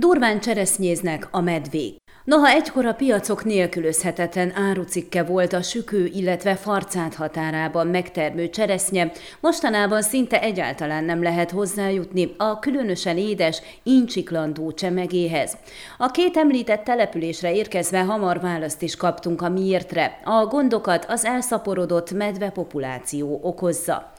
[0.00, 1.96] Durván cseresznyéznek a medvék.
[2.24, 10.02] Noha egykor a piacok nélkülözhetetlen árucikke volt a sükő, illetve farcát határában megtermő cseresznye, mostanában
[10.02, 15.56] szinte egyáltalán nem lehet hozzájutni a különösen édes, incsiklandó csemegéhez.
[15.98, 20.20] A két említett településre érkezve hamar választ is kaptunk a miértre.
[20.24, 24.12] A gondokat az elszaporodott medvepopuláció okozza.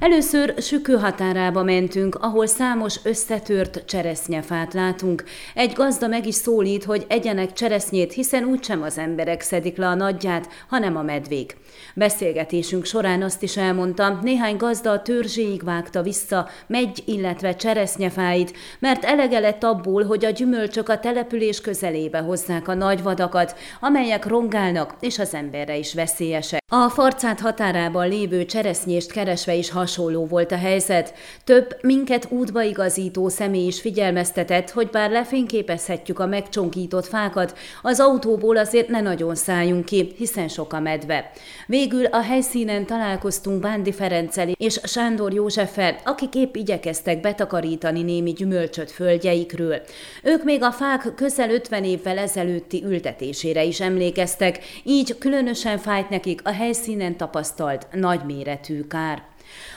[0.00, 5.24] Először sükő határába mentünk, ahol számos összetört cseresznyefát látunk.
[5.54, 9.94] Egy gazda meg is szólít, hogy egyenek cseresznyét, hiszen úgysem az emberek szedik le a
[9.94, 11.56] nagyját, hanem a medvék.
[11.94, 19.04] Beszélgetésünk során azt is elmondta, néhány gazda a törzséig vágta vissza megy, illetve cseresznyefáit, mert
[19.04, 24.94] elege lett abból, hogy a gyümölcsök a település közelébe hozzák a nagy vadakat, amelyek rongálnak,
[25.00, 26.66] és az emberre is veszélyesek.
[26.70, 31.14] A farcát határában lévő cseresznyést keresve is hasonló volt a helyzet.
[31.44, 38.56] Több minket útba igazító személy is figyelmeztetett, hogy bár lefényképezhetjük a megcsonkított fákat, az autóból
[38.56, 41.30] azért ne nagyon szálljunk ki, hiszen sok a medve.
[41.66, 48.90] Végül a helyszínen találkoztunk Bándi Ferenccel és Sándor Józseffel, akik épp igyekeztek betakarítani némi gyümölcsöt
[48.90, 49.80] földjeikről.
[50.22, 56.40] Ők még a fák közel 50 évvel ezelőtti ültetésére is emlékeztek, így különösen fájt nekik
[56.44, 59.22] a helyszínen tapasztalt nagyméretű kár.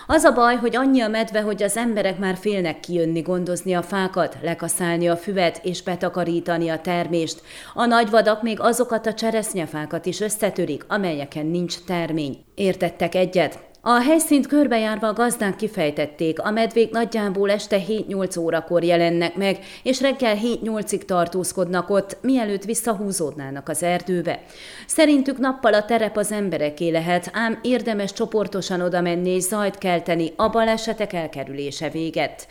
[0.08, 3.82] Az a baj, hogy annyi a medve, hogy az emberek már félnek kijönni gondozni a
[3.82, 7.42] fákat, lekaszálni a füvet és betakarítani a termést.
[7.74, 12.44] A nagyvadak még azokat a cseresznyefákat is összetörik, amelyeken nincs termény.
[12.56, 13.70] Értettek egyet?
[13.84, 20.02] A helyszínt körbejárva a gazdák kifejtették, a medvék nagyjából este 7-8 órakor jelennek meg, és
[20.02, 24.40] reggel 7-8-ig tartózkodnak ott, mielőtt visszahúzódnának az erdőbe.
[24.88, 30.34] Szerintük nappal a terep az embereké lehet, ám érdemes csoportosan oda menni és zajt kelteni,
[30.36, 32.48] a balesetek elkerülése véget.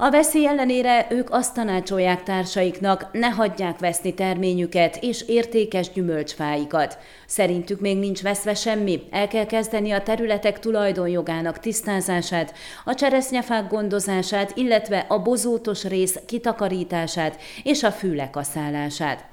[0.00, 6.98] A veszély ellenére ők azt tanácsolják társaiknak, ne hagyják veszni terményüket és értékes gyümölcsfáikat.
[7.26, 14.56] Szerintük még nincs veszve semmi, el kell kezdeni a területek tulajdonjogának tisztázását, a cseresznyefák gondozását,
[14.56, 19.24] illetve a bozótos rész kitakarítását és a fülek aszálását.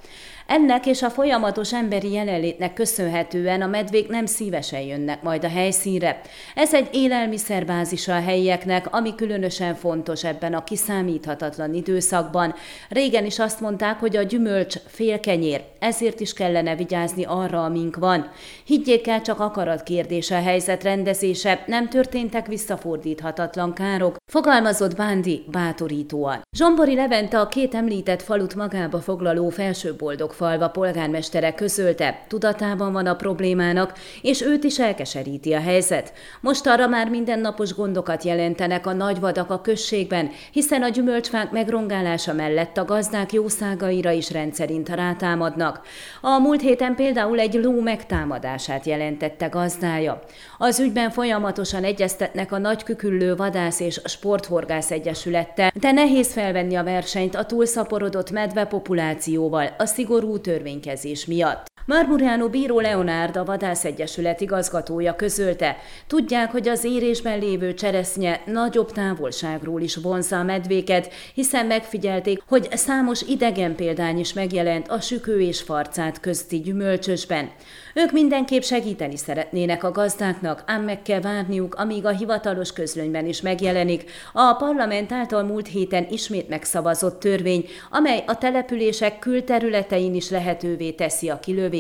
[0.47, 6.22] Ennek és a folyamatos emberi jelenlétnek köszönhetően a medvék nem szívesen jönnek majd a helyszínre.
[6.56, 12.53] Ez egy élelmiszerbázisa a helyieknek, ami különösen fontos ebben a kiszámíthatatlan időszakban.
[12.89, 18.31] Régen is azt mondták, hogy a gyümölcs félkenyér, ezért is kellene vigyázni arra, amink van.
[18.66, 26.41] Higgyék el, csak akarat kérdése a helyzet rendezése, nem történtek visszafordíthatatlan károk, fogalmazott Bándi bátorítóan.
[26.57, 33.16] Zsombori Levente a két említett falut magába foglaló felsőboldog falva polgármestere közölte, tudatában van a
[33.16, 36.13] problémának, és őt is elkeseríti a helyzet.
[36.41, 42.78] Most arra már mindennapos gondokat jelentenek a nagyvadak a községben, hiszen a gyümölcsfák megrongálása mellett
[42.78, 45.81] a gazdák jószágaira is rendszerint rátámadnak.
[46.22, 50.24] A múlt héten például egy ló megtámadását jelentette gazdája.
[50.57, 57.35] Az ügyben folyamatosan egyeztetnek a nagyküküllő vadász és sporthorgász egyesülettel, de nehéz felvenni a versenyt
[57.35, 61.75] a túlszaporodott medve populációval, a szigorú szigorú törvénykezés miatt.
[61.88, 68.91] Marmuriano Bíró Leonárd, a Vadász Egyesület igazgatója közölte, tudják, hogy az érésben lévő cseresznye nagyobb
[68.91, 75.41] távolságról is vonzza a medvéket, hiszen megfigyelték, hogy számos idegen példány is megjelent a sükő
[75.41, 77.50] és farcát közti gyümölcsösben.
[77.94, 83.41] Ők mindenképp segíteni szeretnének a gazdáknak, ám meg kell várniuk, amíg a hivatalos közlönyben is
[83.41, 90.91] megjelenik a parlament által múlt héten ismét megszavazott törvény, amely a települések külterületein is lehetővé
[90.91, 91.74] teszi a kilövést.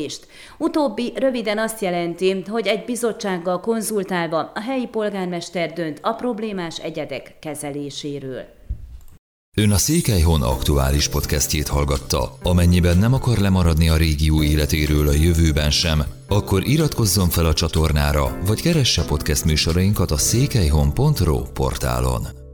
[0.57, 7.35] Utóbbi röviden azt jelenti, hogy egy bizottsággal konzultálva a helyi polgármester dönt a problémás egyedek
[7.39, 8.43] kezeléséről.
[9.57, 12.37] Ön a Székelyhon aktuális podcastjét hallgatta.
[12.43, 18.37] Amennyiben nem akar lemaradni a régió életéről a jövőben sem, akkor iratkozzon fel a csatornára,
[18.45, 22.44] vagy keresse podcast műsorainkat a székelyhon.pro portálon.